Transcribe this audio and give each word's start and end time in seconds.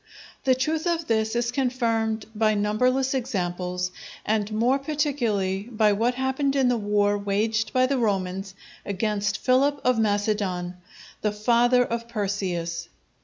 The 0.45 0.55
truth 0.55 0.87
of 0.87 1.05
this 1.05 1.35
is 1.35 1.51
confirmed 1.51 2.25
by 2.33 2.55
numberless 2.55 3.13
examples, 3.13 3.91
and 4.25 4.51
more 4.51 4.79
particularly 4.79 5.69
by 5.71 5.93
what 5.93 6.15
happened 6.15 6.55
in 6.55 6.69
the 6.69 6.75
war 6.77 7.15
waged 7.19 7.71
by 7.71 7.85
the 7.85 7.99
Romans 7.99 8.55
against 8.83 9.37
Philip 9.37 9.79
of 9.83 9.99
Macedon, 9.99 10.77
the 11.21 11.31
father 11.31 11.83
of 11.85 12.07
Perseus. 12.07 12.89